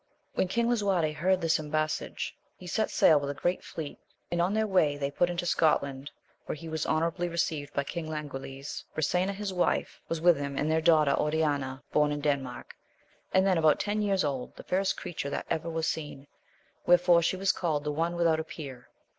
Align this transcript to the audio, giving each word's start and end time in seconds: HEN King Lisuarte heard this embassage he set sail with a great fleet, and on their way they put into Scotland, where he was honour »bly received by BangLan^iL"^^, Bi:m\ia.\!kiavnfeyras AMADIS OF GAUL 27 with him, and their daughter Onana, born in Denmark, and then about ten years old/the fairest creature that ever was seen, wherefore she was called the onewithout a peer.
HEN 0.35 0.47
King 0.47 0.67
Lisuarte 0.67 1.13
heard 1.13 1.41
this 1.41 1.59
embassage 1.59 2.35
he 2.57 2.65
set 2.65 2.89
sail 2.89 3.19
with 3.19 3.29
a 3.29 3.35
great 3.35 3.63
fleet, 3.63 3.99
and 4.31 4.41
on 4.41 4.51
their 4.55 4.65
way 4.65 4.97
they 4.97 5.11
put 5.11 5.29
into 5.29 5.45
Scotland, 5.45 6.09
where 6.47 6.55
he 6.55 6.67
was 6.67 6.87
honour 6.87 7.11
»bly 7.11 7.27
received 7.27 7.71
by 7.75 7.83
BangLan^iL"^^, 7.83 8.09
Bi:m\ia.\!kiavnfeyras 8.09 8.09
AMADIS 8.09 9.51
OF 9.51 9.57
GAUL 9.57 9.65
27 9.67 10.23
with 10.23 10.37
him, 10.37 10.57
and 10.57 10.71
their 10.71 10.81
daughter 10.81 11.11
Onana, 11.11 11.83
born 11.91 12.11
in 12.11 12.19
Denmark, 12.19 12.73
and 13.31 13.45
then 13.45 13.59
about 13.59 13.79
ten 13.79 14.01
years 14.01 14.23
old/the 14.23 14.63
fairest 14.63 14.97
creature 14.97 15.29
that 15.29 15.45
ever 15.51 15.69
was 15.69 15.87
seen, 15.87 16.25
wherefore 16.87 17.21
she 17.21 17.37
was 17.37 17.51
called 17.51 17.83
the 17.83 17.93
onewithout 17.93 18.39
a 18.39 18.43
peer. 18.43 18.89